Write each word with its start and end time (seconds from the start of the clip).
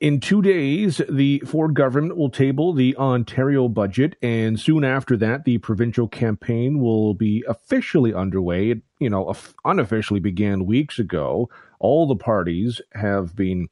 In 0.00 0.18
two 0.18 0.42
days, 0.42 1.00
the 1.08 1.40
Ford 1.40 1.74
government 1.74 2.16
will 2.16 2.30
table 2.30 2.72
the 2.72 2.96
Ontario 2.96 3.68
budget, 3.68 4.16
and 4.22 4.58
soon 4.58 4.82
after 4.82 5.16
that, 5.18 5.44
the 5.44 5.58
provincial 5.58 6.08
campaign 6.08 6.80
will 6.80 7.14
be 7.14 7.44
officially 7.46 8.14
underway. 8.14 8.70
It, 8.70 8.82
you 8.98 9.10
know, 9.10 9.34
unofficially 9.64 10.20
began 10.20 10.66
weeks 10.66 10.98
ago. 10.98 11.50
All 11.78 12.06
the 12.06 12.16
parties 12.16 12.80
have 12.92 13.36
been 13.36 13.68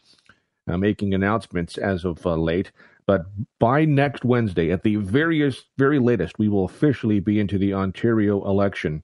uh, 0.69 0.77
making 0.77 1.15
announcements 1.15 1.79
as 1.79 2.05
of 2.05 2.27
uh, 2.27 2.37
late, 2.37 2.73
but 3.07 3.27
by 3.59 3.85
next 3.85 4.25
Wednesday, 4.25 4.71
at 4.71 4.83
the 4.83 4.97
various 4.97 5.65
very 5.79 5.99
latest, 5.99 6.39
we 6.39 6.49
will 6.49 6.65
officially 6.65 7.21
be 7.21 7.41
into 7.41 7.59
the 7.59 7.75
Ontario 7.75 8.45
election. 8.47 9.03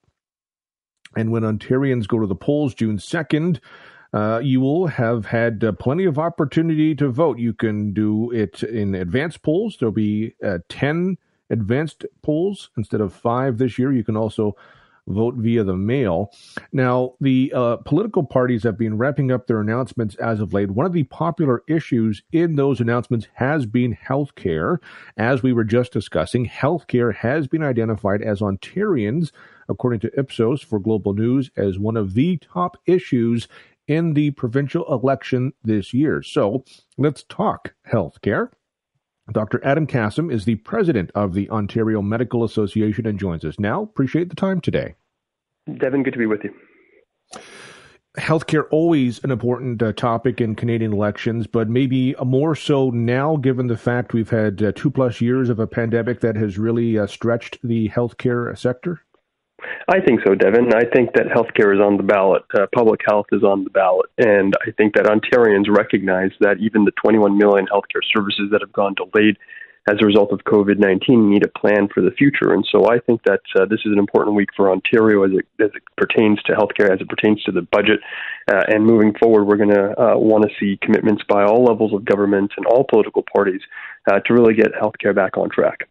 And 1.17 1.33
when 1.33 1.43
Ontarians 1.43 2.07
go 2.07 2.21
to 2.21 2.27
the 2.27 2.37
polls 2.37 2.75
June 2.75 2.99
second 2.99 3.61
uh, 4.13 4.41
you 4.43 4.61
will 4.61 4.87
have 4.87 5.27
had 5.27 5.63
uh, 5.63 5.73
plenty 5.73 6.05
of 6.05 6.19
opportunity 6.19 6.95
to 6.95 7.09
vote. 7.09 7.39
You 7.39 7.53
can 7.53 7.93
do 7.93 8.31
it 8.33 8.63
in 8.63 8.95
advanced 8.95 9.43
polls. 9.43 9.77
There'll 9.79 9.93
be 9.93 10.35
uh, 10.45 10.59
10 10.69 11.19
advanced 11.51 12.05
polls 12.23 12.71
instead 12.77 13.01
of 13.01 13.13
five 13.13 13.59
this 13.59 13.79
year. 13.79 13.93
You 13.93 14.05
can 14.05 14.17
also 14.17 14.57
vote 15.09 15.35
via 15.37 15.65
the 15.65 15.77
mail. 15.77 16.31
Now, 16.73 17.15
the 17.21 17.53
uh, 17.55 17.77
political 17.79 18.23
parties 18.23 18.63
have 18.63 18.79
been 18.79 18.99
wrapping 18.99 19.33
up 19.33 19.47
their 19.47 19.61
announcements 19.61 20.15
as 20.17 20.41
of 20.41 20.53
late. 20.53 20.71
One 20.71 20.87
of 20.87 20.93
the 20.93 21.05
popular 21.05 21.63
issues 21.67 22.23
in 22.33 22.57
those 22.57 22.81
announcements 22.81 23.27
has 23.35 23.67
been 23.67 23.93
health 23.93 24.35
care. 24.35 24.81
As 25.17 25.43
we 25.43 25.53
were 25.53 25.65
just 25.65 25.93
discussing, 25.93 26.45
health 26.45 26.87
care 26.87 27.13
has 27.13 27.49
been 27.49 27.63
identified 27.63 28.23
as 28.23 28.41
Ontarians, 28.41 29.33
according 29.69 30.01
to 30.01 30.19
Ipsos 30.19 30.63
for 30.63 30.79
Global 30.79 31.15
News, 31.15 31.51
as 31.57 31.79
one 31.79 31.97
of 31.97 32.15
the 32.15 32.37
top 32.39 32.77
issues 32.87 33.49
in 33.89 34.15
the 34.15 34.31
provincial 34.33 34.85
election 34.93 35.53
this 35.65 35.93
year. 35.93 36.23
So 36.23 36.65
let's 36.97 37.25
talk 37.25 37.75
healthcare. 37.91 38.51
Dr. 39.33 39.63
Adam 39.65 39.87
Kassam 39.87 40.33
is 40.33 40.45
the 40.45 40.57
president 40.57 41.11
of 41.15 41.35
the 41.35 41.51
Ontario 41.51 42.01
Medical 42.01 42.45
Association 42.45 43.07
and 43.07 43.19
joins 43.19 43.45
us 43.45 43.59
now. 43.59 43.83
Appreciate 43.83 44.31
the 44.31 44.37
time 44.37 44.61
today. 44.61 44.95
Devon, 45.77 46.03
good 46.03 46.15
to 46.15 46.19
be 46.19 46.27
with 46.27 46.45
you. 46.45 46.55
Healthcare 48.17 48.65
always 48.71 49.23
an 49.23 49.31
important 49.31 49.83
uh, 49.83 49.93
topic 49.93 50.41
in 50.41 50.55
Canadian 50.55 50.93
elections, 50.93 51.47
but 51.47 51.69
maybe 51.69 52.15
more 52.25 52.57
so 52.57 52.91
now, 52.91 53.37
given 53.37 53.67
the 53.67 53.77
fact 53.77 54.15
we've 54.15 54.31
had 54.31 54.63
uh, 54.63 54.73
two 54.75 54.91
plus 54.91 55.21
years 55.21 55.51
of 55.51 55.59
a 55.59 55.67
pandemic 55.67 56.21
that 56.21 56.35
has 56.35 56.59
really 56.59 56.99
uh, 56.99 57.07
stretched 57.07 57.59
the 57.63 57.91
healthcare 57.91 58.57
sector. 58.59 59.03
I 59.89 60.01
think 60.01 60.21
so, 60.25 60.35
Devon. 60.35 60.73
I 60.75 60.85
think 60.85 61.15
that 61.15 61.27
healthcare 61.27 61.75
is 61.75 61.81
on 61.81 61.97
the 61.97 62.03
ballot. 62.03 62.43
Uh, 62.55 62.67
public 62.75 63.01
health 63.07 63.27
is 63.33 63.43
on 63.43 63.65
the 63.65 63.71
ballot. 63.71 64.11
And 64.19 64.55
I 64.67 64.71
think 64.73 64.95
that 64.95 65.07
Ontarians 65.07 65.67
recognize 65.69 66.31
that 66.41 66.59
even 66.59 66.85
the 66.85 66.93
21 67.03 67.37
million 67.37 67.67
healthcare 67.67 68.05
services 68.15 68.51
that 68.53 68.61
have 68.61 68.73
gone 68.73 68.95
delayed 68.95 69.37
as 69.89 69.97
a 70.03 70.07
result 70.07 70.33
of 70.33 70.41
COVID 70.41 70.79
19 70.79 71.31
need 71.31 71.45
a 71.45 71.59
plan 71.59 71.89
for 71.93 72.03
the 72.03 72.11
future. 72.11 72.53
And 72.53 72.67
so 72.71 72.91
I 72.91 72.99
think 72.99 73.23
that 73.25 73.41
uh, 73.57 73.65
this 73.65 73.81
is 73.85 73.93
an 73.93 73.99
important 73.99 74.37
week 74.37 74.51
for 74.55 74.71
Ontario 74.71 75.25
as 75.25 75.33
it, 75.33 75.47
as 75.63 75.71
it 75.75 75.83
pertains 75.97 76.43
to 76.45 76.53
healthcare, 76.53 76.93
as 76.93 77.01
it 77.01 77.09
pertains 77.09 77.43
to 77.45 77.53
the 77.53 77.63
budget. 77.63 78.01
Uh, 78.51 78.63
and 78.69 78.85
moving 78.85 79.15
forward, 79.15 79.45
we're 79.45 79.57
going 79.57 79.71
to 79.71 80.01
uh, 80.01 80.17
want 80.17 80.45
to 80.45 80.51
see 80.61 80.79
commitments 80.83 81.23
by 81.29 81.45
all 81.45 81.65
levels 81.65 81.93
of 81.93 82.05
government 82.05 82.53
and 82.57 82.67
all 82.67 82.85
political 82.85 83.25
parties 83.35 83.63
uh, 84.11 84.21
to 84.21 84.35
really 84.35 84.55
get 84.55 84.73
healthcare 84.75 85.15
back 85.15 85.37
on 85.37 85.49
track. 85.49 85.89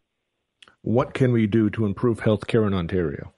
What 0.83 1.13
can 1.13 1.31
we 1.31 1.47
do 1.47 1.69
to 1.71 1.85
improve 1.85 2.21
healthcare 2.21 2.65
in 2.67 2.73
Ontario? 2.73 3.33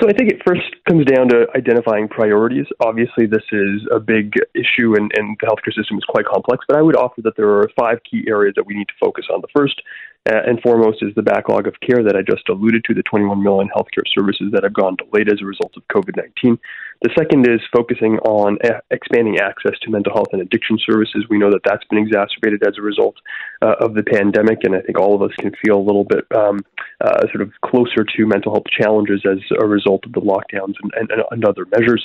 So 0.00 0.08
I 0.08 0.12
think 0.12 0.30
it 0.30 0.40
first 0.46 0.62
comes 0.88 1.04
down 1.06 1.28
to 1.30 1.46
identifying 1.56 2.06
priorities. 2.06 2.66
Obviously, 2.80 3.26
this 3.26 3.42
is 3.50 3.82
a 3.90 3.98
big 3.98 4.32
issue, 4.54 4.94
and, 4.94 5.10
and 5.16 5.36
the 5.40 5.46
healthcare 5.46 5.74
system 5.74 5.98
is 5.98 6.04
quite 6.08 6.24
complex. 6.24 6.64
But 6.68 6.78
I 6.78 6.82
would 6.82 6.94
offer 6.94 7.20
that 7.22 7.36
there 7.36 7.50
are 7.50 7.68
five 7.76 7.98
key 8.08 8.24
areas 8.28 8.54
that 8.54 8.64
we 8.64 8.74
need 8.74 8.86
to 8.88 8.94
focus 9.00 9.26
on. 9.32 9.40
The 9.40 9.48
first 9.56 9.82
uh, 10.30 10.42
and 10.46 10.60
foremost 10.60 11.02
is 11.02 11.14
the 11.14 11.22
backlog 11.22 11.66
of 11.66 11.74
care 11.80 12.04
that 12.04 12.14
I 12.14 12.22
just 12.22 12.48
alluded 12.48 12.84
to, 12.84 12.94
the 12.94 13.02
21 13.02 13.42
million 13.42 13.68
healthcare 13.74 14.06
services 14.14 14.52
that 14.52 14.62
have 14.62 14.74
gone 14.74 14.96
delayed 14.96 15.32
as 15.32 15.40
a 15.40 15.46
result 15.46 15.72
of 15.76 15.82
COVID 15.88 16.16
19. 16.16 16.58
The 17.02 17.10
second 17.16 17.48
is 17.48 17.60
focusing 17.72 18.18
on 18.18 18.58
a- 18.62 18.80
expanding 18.90 19.38
access 19.38 19.78
to 19.82 19.90
mental 19.90 20.12
health 20.12 20.28
and 20.32 20.42
addiction 20.42 20.78
services. 20.78 21.24
We 21.30 21.38
know 21.38 21.50
that 21.50 21.62
that's 21.64 21.84
been 21.84 21.98
exacerbated 21.98 22.62
as 22.66 22.74
a 22.78 22.82
result 22.82 23.16
uh, 23.62 23.74
of 23.80 23.94
the 23.94 24.02
pandemic, 24.02 24.64
and 24.64 24.74
I 24.74 24.80
think 24.80 24.98
all 24.98 25.14
of 25.14 25.22
us 25.22 25.34
can 25.40 25.52
feel 25.64 25.76
a 25.76 25.82
little 25.82 26.04
bit 26.04 26.24
um, 26.36 26.60
uh, 27.00 27.20
sort 27.32 27.42
of 27.42 27.52
closer 27.64 28.04
to 28.04 28.26
mental 28.26 28.52
health 28.52 28.66
challenges 28.70 29.22
as 29.30 29.38
a 29.60 29.66
result 29.66 30.04
of 30.04 30.12
the 30.12 30.20
lockdowns 30.20 30.74
and, 30.82 31.10
and, 31.10 31.22
and 31.30 31.44
other 31.44 31.64
measures. 31.76 32.04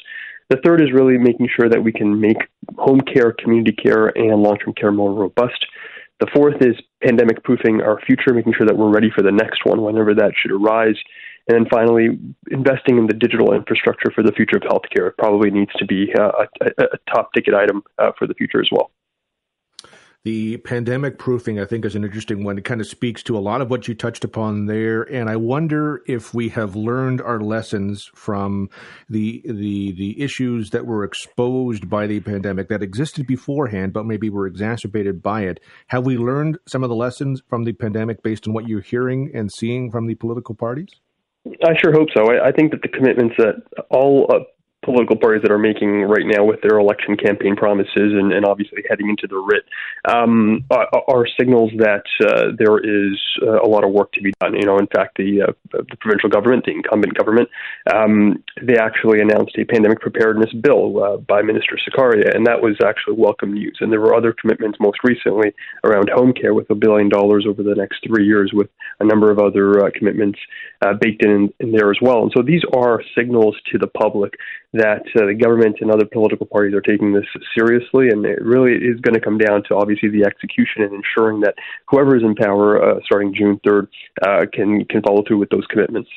The 0.50 0.58
third 0.64 0.81
is 0.81 0.92
really 0.94 1.18
making 1.18 1.50
sure 1.56 1.70
that 1.70 1.84
we 1.84 1.92
can 1.92 2.20
make 2.20 2.38
home 2.78 3.02
care, 3.02 3.31
community 3.31 3.72
care, 3.72 4.08
and 4.18 4.42
long 4.42 4.58
term 4.58 4.74
care 4.74 4.92
more 4.92 5.14
robust. 5.14 5.66
The 6.20 6.28
fourth 6.34 6.62
is 6.62 6.76
pandemic 7.04 7.44
proofing 7.44 7.81
our 7.81 8.00
future, 8.02 8.34
making 8.34 8.54
sure 8.58 8.68
that 8.68 8.78
we're 8.78 8.94
ready 8.94 9.09
for 9.14 9.24
the 9.24 9.31
next 9.31 9.66
one 9.66 9.81
whenever 9.81 10.14
that 10.16 10.34
should 10.40 10.52
arise. 10.52 10.96
And 11.48 11.58
then 11.58 11.66
finally, 11.70 12.20
investing 12.52 12.98
in 12.98 13.08
the 13.08 13.14
digital 13.14 13.54
infrastructure 13.54 14.12
for 14.16 14.24
the 14.24 14.31
future 14.31 14.58
of 14.58 14.64
healthcare 14.64 15.12
probably 15.18 15.52
needs 15.52 15.72
to 15.78 15.86
be 15.86 16.14
uh, 16.18 16.31
a, 16.62 16.84
a, 16.84 17.14
top 17.14 17.34
ticket 17.34 17.54
item 17.54 17.84
uh, 17.98 18.12
for 18.18 18.28
the 18.28 18.34
future 18.34 18.62
as 18.62 18.70
well. 18.72 18.92
The 20.26 20.56
pandemic 20.58 21.18
proofing, 21.18 21.60
I 21.60 21.66
think, 21.66 21.84
is 21.84 21.96
an 21.96 22.06
interesting 22.06 22.46
one. 22.46 22.58
It 22.58 22.64
kind 22.64 22.80
of 22.80 22.88
speaks 22.88 23.24
to 23.24 23.38
a 23.38 23.40
lot 23.40 23.60
of 23.60 23.70
what 23.70 23.90
you 23.90 23.94
touched 23.94 24.24
upon 24.24 24.68
there, 24.68 25.04
and 25.04 25.30
I 25.30 25.36
wonder 25.36 26.02
if 26.08 26.34
we 26.34 26.48
have 26.50 26.78
learned 26.78 27.20
our 27.20 27.42
lessons 27.42 28.10
from 28.16 28.70
the 29.10 29.42
the 29.44 29.92
the 29.92 30.22
issues 30.22 30.70
that 30.70 30.86
were 30.86 31.04
exposed 31.04 31.90
by 31.90 32.08
the 32.08 32.22
pandemic 32.22 32.70
that 32.70 32.82
existed 32.82 33.28
beforehand, 33.28 33.92
but 33.92 34.06
maybe 34.06 34.30
were 34.30 34.48
exacerbated 34.48 35.22
by 35.22 35.42
it. 35.42 35.60
Have 35.88 36.06
we 36.06 36.18
learned 36.18 36.58
some 36.70 36.84
of 36.84 36.90
the 36.90 36.96
lessons 36.96 37.42
from 37.50 37.66
the 37.66 37.74
pandemic 37.74 38.24
based 38.24 38.48
on 38.48 38.54
what 38.54 38.66
you're 38.66 38.80
hearing 38.80 39.30
and 39.34 39.52
seeing 39.52 39.92
from 39.92 40.08
the 40.08 40.16
political 40.16 40.56
parties? 40.56 41.02
I 41.66 41.74
sure 41.82 41.92
hope 41.92 42.08
so. 42.16 42.32
I, 42.32 42.48
I 42.48 42.52
think 42.54 42.72
that 42.72 42.82
the 42.82 42.88
commitments 42.88 43.36
that 43.40 43.56
all 43.90 44.32
uh, 44.34 44.40
political 44.84 45.16
parties 45.16 45.42
that 45.42 45.52
are 45.52 45.58
making 45.60 46.04
right 46.04 46.26
now 46.26 46.44
with 46.44 46.62
their 46.62 46.78
election 46.78 47.18
campaign 47.18 47.56
promises 47.56 47.90
and, 47.96 48.32
and 48.32 48.46
obviously 48.46 48.84
heading 48.90 49.10
into 49.10 49.28
the 49.28 49.38
writ 49.38 49.64
um, 50.06 50.64
are, 50.70 50.88
are, 51.08 51.28
signals 51.40 51.72
that 51.78 52.04
uh, 52.22 52.52
there 52.58 52.78
is 52.78 53.18
uh, 53.42 53.62
a 53.62 53.68
lot 53.68 53.84
of 53.84 53.92
work 53.92 54.12
to 54.12 54.22
be 54.22 54.32
done. 54.40 54.54
You 54.54 54.66
know, 54.66 54.78
in 54.78 54.88
fact, 54.88 55.18
the, 55.18 55.44
uh, 55.44 55.54
the 55.72 55.98
provincial 56.00 56.30
government, 56.30 56.66
the 56.66 56.72
incumbent 56.72 57.16
government, 57.16 57.50
um, 57.94 58.44
they 58.62 58.78
actually 58.78 59.22
announced 59.22 59.58
a 59.58 59.66
pandemic 59.66 60.02
preparedness 60.02 60.52
bill 60.62 61.04
uh, 61.04 61.18
by 61.18 61.42
Minister 61.42 61.78
Sarkaria, 61.78 62.36
and 62.36 62.46
that 62.46 62.62
was 62.62 62.76
actually 62.86 63.16
welcome 63.18 63.54
news. 63.54 63.78
And 63.80 63.92
there 63.92 64.02
were 64.02 64.16
other 64.16 64.34
commitments 64.34 64.78
most 64.80 65.00
recently 65.04 65.54
around 65.84 66.10
home 66.14 66.34
care 66.34 66.54
with 66.54 66.70
a 66.70 66.76
billion 66.76 67.10
dollars 67.10 67.46
over 67.48 67.64
the 67.64 67.76
next 67.76 68.06
three 68.06 68.26
years, 68.26 68.52
with 68.54 68.70
a 69.00 69.06
number 69.06 69.32
of 69.32 69.40
other 69.40 69.86
uh, 69.86 69.90
commitments 69.96 70.40
uh, 70.82 70.94
baked 71.00 71.24
in, 71.24 71.54
in 71.60 71.72
there 71.72 71.92
as 71.92 71.98
well. 72.02 72.24
And 72.24 72.32
so 72.36 72.44
these 72.44 72.64
are 72.76 73.02
signals 73.18 73.56
to 73.72 73.78
the 73.78 73.88
public 73.88 74.34
that 74.74 75.04
uh, 75.16 75.28
the 75.28 75.36
government 75.36 75.78
and 75.82 75.92
other 75.92 76.06
political 76.06 76.46
parties 76.46 76.74
are 76.74 76.82
taking 76.82 77.14
this 77.14 77.26
seriously, 77.56 78.10
and 78.10 78.26
it 78.26 78.42
really 78.44 78.74
is 78.74 79.00
going 79.02 79.14
to 79.14 79.22
come 79.22 79.38
down 79.38 79.64
to 79.68 79.76
obviously 79.76 80.10
the 80.10 80.26
execution 80.26 80.82
and 80.82 80.94
ensuring 80.94 81.42
that 81.42 81.56
whoever 81.88 82.16
is 82.16 82.24
in 82.24 82.36
power 82.36 82.84
uh, 82.84 83.00
starting 83.06 83.34
June 83.34 83.60
3rd 83.66 83.88
uh, 84.26 84.46
can 84.52 84.86
can 84.86 85.02
follow 85.02 85.24
through 85.28 85.38
with 85.38 85.50
those 85.50 85.66
commitments. 85.68 86.10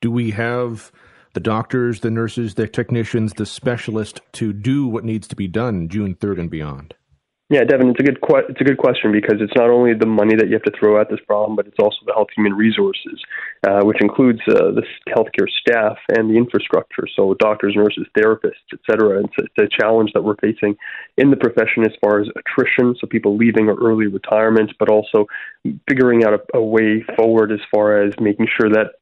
Do 0.00 0.10
we 0.10 0.30
have 0.32 0.90
the 1.34 1.40
doctors, 1.40 2.00
the 2.00 2.10
nurses, 2.10 2.54
the 2.54 2.66
technicians, 2.66 3.34
the 3.34 3.46
specialists 3.46 4.20
to 4.32 4.52
do 4.52 4.86
what 4.86 5.04
needs 5.04 5.28
to 5.28 5.36
be 5.36 5.48
done 5.48 5.88
June 5.88 6.14
3rd 6.14 6.40
and 6.40 6.50
beyond? 6.50 6.94
Yeah, 7.52 7.64
Devon, 7.64 7.90
it's 7.90 8.00
a 8.00 8.02
good 8.02 8.18
que- 8.22 8.46
it's 8.48 8.62
a 8.62 8.64
good 8.64 8.78
question 8.78 9.12
because 9.12 9.42
it's 9.42 9.52
not 9.54 9.68
only 9.68 9.92
the 9.92 10.06
money 10.06 10.34
that 10.36 10.46
you 10.46 10.54
have 10.54 10.62
to 10.62 10.72
throw 10.72 10.98
at 10.98 11.10
this 11.10 11.20
problem, 11.26 11.54
but 11.54 11.66
it's 11.66 11.76
also 11.78 11.98
the 12.06 12.14
health 12.14 12.28
human 12.34 12.54
resources, 12.54 13.20
uh, 13.68 13.82
which 13.82 14.00
includes 14.00 14.40
uh, 14.48 14.72
the 14.72 14.82
healthcare 15.10 15.46
staff 15.60 15.98
and 16.16 16.30
the 16.30 16.38
infrastructure. 16.38 17.04
So 17.14 17.34
doctors, 17.34 17.74
nurses, 17.76 18.06
therapists, 18.16 18.72
etc. 18.72 19.24
It's, 19.24 19.34
it's 19.36 19.58
a 19.58 19.68
challenge 19.82 20.12
that 20.14 20.24
we're 20.24 20.36
facing 20.36 20.76
in 21.18 21.28
the 21.28 21.36
profession 21.36 21.84
as 21.84 21.92
far 22.00 22.20
as 22.22 22.28
attrition, 22.36 22.96
so 22.98 23.06
people 23.06 23.36
leaving 23.36 23.68
or 23.68 23.74
early 23.74 24.06
retirement, 24.06 24.72
but 24.78 24.88
also 24.88 25.26
figuring 25.86 26.24
out 26.24 26.32
a, 26.32 26.56
a 26.56 26.62
way 26.62 27.04
forward 27.18 27.52
as 27.52 27.60
far 27.70 28.02
as 28.02 28.14
making 28.18 28.48
sure 28.58 28.70
that 28.70 28.92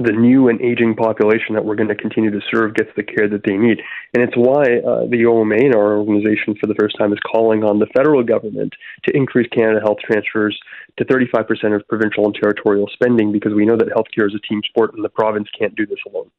the 0.00 0.12
new 0.12 0.48
and 0.48 0.60
aging 0.62 0.94
population 0.94 1.54
that 1.54 1.64
we're 1.64 1.74
going 1.74 1.88
to 1.88 1.94
continue 1.94 2.30
to 2.30 2.40
serve 2.50 2.74
gets 2.74 2.88
the 2.96 3.02
care 3.02 3.28
that 3.28 3.42
they 3.44 3.56
need. 3.56 3.80
And 4.14 4.22
it's 4.22 4.36
why 4.36 4.80
uh, 4.80 5.06
the 5.10 5.26
OMA 5.26 5.76
our 5.76 5.98
organization 5.98 6.56
for 6.58 6.66
the 6.66 6.74
first 6.74 6.96
time 6.98 7.12
is 7.12 7.18
calling 7.30 7.62
on 7.62 7.78
the 7.78 7.86
federal 7.94 8.22
government 8.22 8.72
to 9.04 9.16
increase 9.16 9.48
Canada 9.48 9.80
Health 9.80 9.98
transfers 10.02 10.58
to 10.98 11.04
35% 11.04 11.76
of 11.76 11.86
provincial 11.88 12.24
and 12.24 12.34
territorial 12.34 12.88
spending 12.92 13.30
because 13.30 13.52
we 13.52 13.66
know 13.66 13.76
that 13.76 13.88
healthcare 13.88 14.26
is 14.26 14.34
a 14.34 14.40
team 14.48 14.62
sport 14.64 14.94
and 14.94 15.04
the 15.04 15.08
province 15.08 15.48
can't 15.58 15.74
do 15.76 15.86
this 15.86 15.98
alone. 16.08 16.30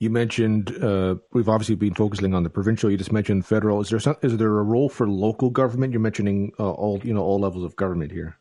You 0.00 0.10
mentioned 0.10 0.76
uh, 0.82 1.16
we've 1.32 1.48
obviously 1.48 1.74
been 1.74 1.94
focusing 1.94 2.34
on 2.34 2.42
the 2.42 2.50
provincial. 2.50 2.90
You 2.90 2.96
just 2.96 3.12
mentioned 3.12 3.46
federal. 3.46 3.80
Is 3.80 3.90
there 3.90 3.98
some, 3.98 4.16
is 4.22 4.36
there 4.36 4.58
a 4.58 4.62
role 4.62 4.88
for 4.88 5.08
local 5.08 5.50
government? 5.50 5.92
You're 5.92 6.00
mentioning 6.00 6.52
uh, 6.58 6.70
all 6.70 7.00
you 7.02 7.12
know 7.12 7.22
all 7.22 7.40
levels 7.40 7.64
of 7.64 7.74
government 7.74 8.12
here 8.12 8.38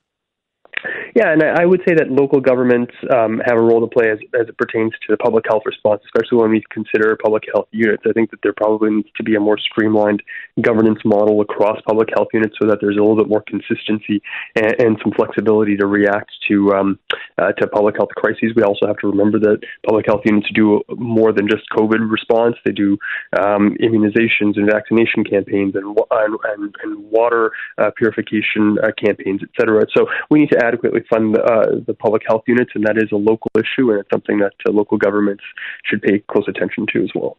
Yeah, 1.18 1.34
and 1.34 1.42
I 1.42 1.66
would 1.66 1.82
say 1.82 1.96
that 1.96 2.12
local 2.12 2.40
governments 2.40 2.94
um, 3.10 3.42
have 3.44 3.58
a 3.58 3.60
role 3.60 3.82
to 3.82 3.88
play 3.88 4.12
as, 4.12 4.20
as 4.40 4.48
it 4.48 4.56
pertains 4.56 4.92
to 4.92 5.08
the 5.10 5.18
public 5.18 5.46
health 5.50 5.64
response, 5.66 6.00
especially 6.06 6.38
when 6.38 6.52
we 6.52 6.62
consider 6.70 7.18
public 7.20 7.46
health 7.52 7.68
units. 7.72 8.04
I 8.08 8.12
think 8.14 8.30
that 8.30 8.42
there 8.44 8.54
probably 8.54 8.92
needs 8.92 9.10
to 9.18 9.24
be 9.24 9.34
a 9.34 9.40
more 9.40 9.58
streamlined 9.58 10.22
governance 10.62 11.00
model 11.04 11.42
across 11.42 11.82
public 11.88 12.10
health 12.16 12.28
units 12.34 12.56
so 12.62 12.68
that 12.68 12.78
there's 12.82 12.98
a 12.98 13.00
little 13.00 13.16
bit 13.16 13.30
more 13.30 13.44
consistency 13.48 14.22
and, 14.56 14.76
and 14.78 15.00
some 15.02 15.12
flexibility 15.12 15.76
to 15.78 15.88
react 15.88 16.30
to 16.50 16.72
um, 16.74 17.00
uh, 17.40 17.52
to 17.54 17.66
public 17.66 17.96
health 17.98 18.14
crises. 18.16 18.54
We 18.56 18.62
also 18.62 18.86
have 18.86 18.98
to 18.98 19.08
remember 19.08 19.40
that 19.40 19.58
public 19.88 20.06
health 20.06 20.22
units 20.24 20.46
do 20.54 20.84
more 20.98 21.34
than 21.34 21.48
just 21.50 21.64
COVID 21.76 22.12
response. 22.12 22.58
They 22.64 22.74
do 22.74 22.96
um, 23.42 23.76
immunizations 23.82 24.54
and 24.56 24.70
vaccination 24.70 25.24
campaigns 25.24 25.74
and 25.74 25.98
and, 26.12 26.76
and 26.84 27.10
water 27.10 27.50
uh, 27.80 27.90
purification 27.98 28.78
uh, 28.84 28.92
campaigns, 29.04 29.42
et 29.42 29.50
cetera. 29.60 29.84
So 29.98 30.06
we 30.30 30.42
need 30.42 30.52
to 30.52 30.64
adequately 30.64 31.02
fund 31.10 31.38
uh, 31.38 31.80
the 31.86 31.94
public 31.94 32.24
health 32.28 32.44
units, 32.48 32.72
and 32.76 32.84
that 32.86 32.98
is 32.98 33.10
a 33.12 33.18
local 33.18 33.52
issue, 33.56 33.92
and 33.92 34.00
it's 34.00 34.10
something 34.12 34.40
that 34.40 34.54
uh, 34.68 34.72
local 34.72 34.98
governments 34.98 35.44
should 35.86 36.02
pay 36.02 36.24
close 36.32 36.46
attention 36.48 36.86
to 36.94 37.04
as 37.04 37.12
well. 37.16 37.38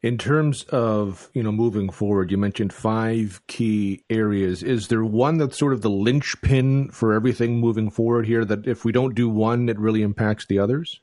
In 0.00 0.16
terms 0.16 0.62
of 0.64 1.28
you 1.34 1.42
know 1.42 1.50
moving 1.50 1.90
forward, 1.90 2.30
you 2.30 2.38
mentioned 2.38 2.72
five 2.72 3.40
key 3.48 4.04
areas. 4.08 4.62
Is 4.62 4.88
there 4.88 5.04
one 5.04 5.38
that's 5.38 5.58
sort 5.58 5.72
of 5.72 5.82
the 5.82 5.90
linchpin 5.90 6.90
for 6.90 7.12
everything 7.12 7.58
moving 7.58 7.90
forward 7.90 8.26
here? 8.26 8.44
That 8.44 8.66
if 8.66 8.84
we 8.84 8.92
don't 8.92 9.14
do 9.14 9.28
one, 9.28 9.68
it 9.68 9.78
really 9.78 10.02
impacts 10.02 10.46
the 10.46 10.60
others 10.60 11.00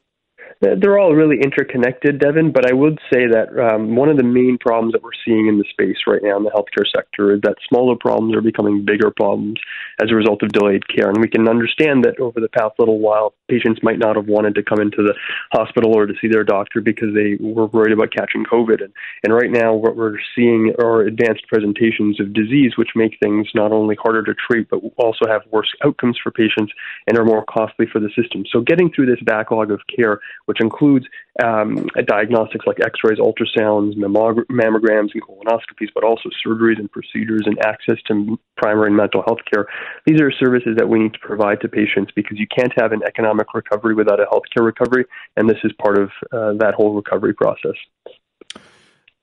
they're 0.61 0.97
all 0.97 1.13
really 1.13 1.37
interconnected, 1.41 2.19
Devon. 2.19 2.51
But 2.51 2.69
I 2.69 2.73
would 2.73 2.99
say 3.11 3.27
that 3.27 3.49
um, 3.59 3.95
one 3.95 4.09
of 4.09 4.17
the 4.17 4.23
main 4.23 4.57
problems 4.59 4.93
that 4.93 5.03
we're 5.03 5.17
seeing 5.25 5.47
in 5.47 5.57
the 5.57 5.65
space 5.69 5.97
right 6.07 6.21
now 6.23 6.37
in 6.37 6.43
the 6.43 6.51
healthcare 6.51 6.85
sector 6.95 7.33
is 7.33 7.41
that 7.41 7.55
smaller 7.67 7.95
problems 7.95 8.35
are 8.35 8.41
becoming 8.41 8.85
bigger 8.85 9.11
problems 9.11 9.59
as 10.01 10.11
a 10.11 10.15
result 10.15 10.43
of 10.43 10.49
delayed 10.49 10.87
care. 10.87 11.09
And 11.09 11.19
we 11.19 11.27
can 11.27 11.47
understand 11.47 12.05
that 12.05 12.19
over 12.19 12.39
the 12.39 12.49
past 12.49 12.75
little 12.79 12.99
while, 12.99 13.33
patients 13.49 13.81
might 13.83 13.99
not 13.99 14.15
have 14.15 14.27
wanted 14.27 14.55
to 14.55 14.63
come 14.63 14.79
into 14.79 15.03
the 15.03 15.13
hospital 15.51 15.95
or 15.95 16.05
to 16.05 16.13
see 16.21 16.27
their 16.27 16.43
doctor 16.43 16.81
because 16.81 17.13
they 17.13 17.37
were 17.39 17.67
worried 17.67 17.93
about 17.93 18.11
catching 18.11 18.45
COVID. 18.45 18.83
And, 18.83 18.93
and 19.23 19.33
right 19.33 19.51
now, 19.51 19.73
what 19.73 19.95
we're 19.95 20.17
seeing 20.35 20.73
are 20.79 21.01
advanced 21.01 21.47
presentations 21.47 22.19
of 22.19 22.33
disease, 22.33 22.73
which 22.77 22.89
make 22.95 23.17
things 23.21 23.47
not 23.53 23.71
only 23.71 23.95
harder 23.95 24.23
to 24.23 24.33
treat, 24.33 24.69
but 24.69 24.81
also 24.97 25.25
have 25.27 25.41
worse 25.51 25.71
outcomes 25.83 26.17
for 26.21 26.31
patients 26.31 26.71
and 27.07 27.17
are 27.17 27.25
more 27.25 27.43
costly 27.45 27.85
for 27.91 27.99
the 27.99 28.09
system. 28.15 28.43
So 28.51 28.61
getting 28.61 28.91
through 28.91 29.07
this 29.07 29.21
backlog 29.25 29.71
of 29.71 29.81
care 29.95 30.19
which 30.45 30.61
includes 30.61 31.05
um, 31.43 31.87
diagnostics 32.07 32.65
like 32.67 32.77
x-rays, 32.79 33.19
ultrasounds, 33.19 33.95
mammograms, 33.97 35.09
and 35.13 35.23
colonoscopies, 35.23 35.89
but 35.93 36.03
also 36.03 36.29
surgeries 36.45 36.79
and 36.79 36.91
procedures 36.91 37.43
and 37.45 37.57
access 37.65 37.97
to 38.07 38.39
primary 38.57 38.87
and 38.87 38.95
mental 38.97 39.23
health 39.25 39.39
care. 39.51 39.67
These 40.05 40.21
are 40.21 40.31
services 40.31 40.75
that 40.77 40.87
we 40.87 40.99
need 40.99 41.13
to 41.13 41.19
provide 41.19 41.61
to 41.61 41.67
patients 41.67 42.11
because 42.15 42.39
you 42.39 42.47
can't 42.47 42.73
have 42.79 42.91
an 42.91 43.01
economic 43.05 43.53
recovery 43.53 43.95
without 43.95 44.19
a 44.19 44.25
healthcare 44.25 44.65
recovery, 44.65 45.05
and 45.35 45.49
this 45.49 45.59
is 45.63 45.71
part 45.81 45.97
of 45.97 46.09
uh, 46.31 46.53
that 46.59 46.73
whole 46.75 46.93
recovery 46.93 47.33
process. 47.33 47.75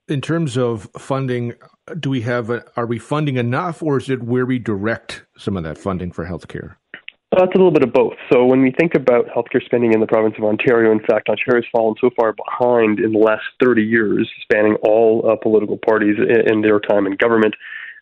In 0.08 0.20
terms 0.20 0.58
of 0.58 0.90
funding, 0.98 1.54
do 1.98 2.10
we 2.10 2.22
have 2.22 2.50
a, 2.50 2.64
are 2.76 2.86
we 2.86 2.98
funding 2.98 3.36
enough, 3.36 3.82
or 3.82 3.98
is 3.98 4.10
it 4.10 4.22
where 4.22 4.44
we 4.44 4.58
direct 4.58 5.24
some 5.38 5.56
of 5.56 5.62
that 5.62 5.78
funding 5.78 6.10
for 6.10 6.26
healthcare? 6.26 6.76
Uh, 7.34 7.44
it's 7.44 7.54
a 7.54 7.56
little 7.56 7.70
bit 7.70 7.82
of 7.82 7.94
both. 7.94 8.12
So 8.30 8.44
when 8.44 8.60
we 8.60 8.72
think 8.78 8.94
about 8.94 9.26
healthcare 9.28 9.64
spending 9.64 9.94
in 9.94 10.00
the 10.00 10.06
province 10.06 10.34
of 10.36 10.44
Ontario, 10.44 10.92
in 10.92 11.00
fact, 11.00 11.30
Ontario 11.30 11.62
has 11.62 11.70
fallen 11.72 11.94
so 11.98 12.10
far 12.14 12.34
behind 12.34 13.00
in 13.00 13.12
the 13.12 13.18
last 13.18 13.44
30 13.62 13.82
years, 13.82 14.30
spanning 14.42 14.74
all 14.86 15.26
uh, 15.26 15.36
political 15.36 15.78
parties 15.78 16.16
in, 16.18 16.52
in 16.52 16.60
their 16.60 16.78
time 16.78 17.06
in 17.06 17.16
government, 17.16 17.54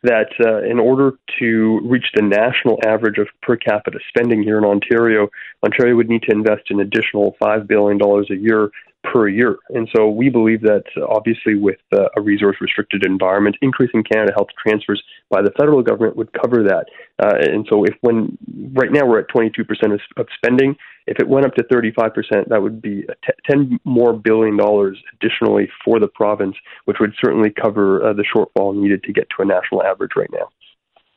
that 0.03 0.31
uh, 0.45 0.63
in 0.69 0.81
order 0.81 1.13
to 1.39 1.81
reach 1.85 2.07
the 2.15 2.23
national 2.23 2.81
average 2.85 3.19
of 3.19 3.29
per 3.41 3.55
capita 3.55 4.01
spending 4.09 4.43
here 4.43 4.59
in 4.59 4.65
Ontario, 4.65 5.29
Ontario 5.63 5.95
would 5.95 6.09
need 6.09 6.23
to 6.23 6.33
invest 6.33 6.63
an 6.71 6.81
additional 6.81 7.37
$5 7.41 7.69
billion 7.69 8.01
a 8.03 8.35
year 8.35 8.71
per 9.03 9.29
year. 9.29 9.57
And 9.71 9.89
so 9.95 10.09
we 10.09 10.29
believe 10.29 10.61
that 10.63 10.85
uh, 10.97 11.07
obviously 11.07 11.55
with 11.55 11.79
uh, 11.93 12.09
a 12.17 12.21
resource 12.21 12.57
restricted 12.61 13.05
environment, 13.07 13.57
increasing 13.63 14.05
Canada 14.05 14.33
Health 14.35 14.49
transfers 14.63 15.03
by 15.31 15.41
the 15.43 15.51
federal 15.59 15.83
government 15.83 16.17
would 16.17 16.33
cover 16.33 16.63
that. 16.63 16.87
Uh, 17.23 17.37
and 17.41 17.67
so 17.71 17.85
if 17.85 17.95
when 18.03 18.37
right 18.75 18.93
now 18.93 19.07
we're 19.07 19.21
at 19.21 19.29
22% 19.29 19.61
of, 19.93 20.01
of, 20.17 20.27
spending, 20.37 20.77
if 21.07 21.19
it 21.19 21.29
went 21.29 21.47
up 21.47 21.55
to 21.55 21.65
35%, 21.65 22.49
that 22.49 22.63
would 22.63 22.83
be 22.83 23.03
t- 23.03 23.33
10 23.51 23.81
more 23.85 24.13
billion 24.13 24.57
dollars 24.57 24.99
additionally 25.15 25.69
for 25.85 25.99
the 25.99 26.09
province, 26.09 26.57
which 26.85 26.99
would 27.01 27.15
certainly 27.23 27.51
cover 27.51 28.05
uh, 28.07 28.13
the 28.13 28.25
shortfall 28.25 28.75
needed 28.75 29.03
to 29.05 29.13
get 29.13 29.29
to 29.37 29.43
a 29.43 29.47
national 29.47 29.83
average 29.83 30.13
right 30.17 30.31
now. 30.33 30.49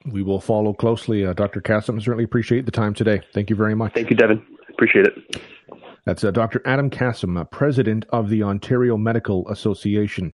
We 0.05 0.23
will 0.23 0.41
follow 0.41 0.73
closely. 0.73 1.25
Uh, 1.25 1.33
Dr. 1.33 1.61
Kassam, 1.61 2.01
certainly 2.01 2.25
appreciate 2.25 2.65
the 2.65 2.71
time 2.71 2.93
today. 2.93 3.21
Thank 3.33 3.49
you 3.49 3.55
very 3.55 3.75
much. 3.75 3.93
Thank 3.93 4.09
you, 4.09 4.15
Devon. 4.15 4.45
Appreciate 4.69 5.05
it. 5.05 5.41
That's 6.05 6.23
uh, 6.23 6.31
Dr. 6.31 6.61
Adam 6.65 6.89
Kassam, 6.89 7.39
uh, 7.39 7.45
president 7.45 8.05
of 8.09 8.29
the 8.29 8.43
Ontario 8.43 8.97
Medical 8.97 9.47
Association. 9.49 10.31